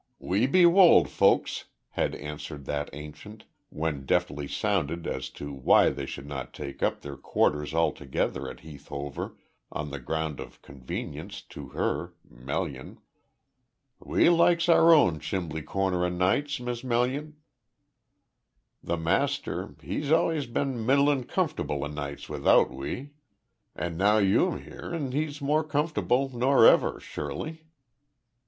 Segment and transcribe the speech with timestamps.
[0.17, 6.07] "We be wold folks," had answered that ancient, when deftly sounded as to why they
[6.07, 9.37] should not take up their quarters altogether at Heath Hover
[9.71, 12.97] on the ground of convenience to her Melian.
[13.99, 17.35] "We likes our own chimbley corner o' nights, Miss Melun.
[18.83, 23.11] The master, he's allus been middlin' cumferble o' nights without we.
[23.75, 27.59] And now you'm here and he's more cumferble nor ever sure lye."